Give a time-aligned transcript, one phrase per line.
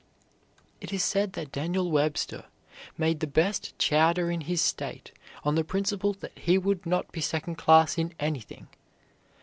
[0.81, 2.45] It is said that Daniel Webster
[2.97, 5.11] made the best chowder in his state
[5.43, 8.67] on the principle that he would not be second class in anything.